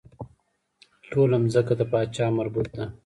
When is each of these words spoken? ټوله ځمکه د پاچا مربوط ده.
ټوله 1.09 1.37
ځمکه 1.53 1.73
د 1.79 1.81
پاچا 1.91 2.25
مربوط 2.37 2.67
ده. 2.77 2.85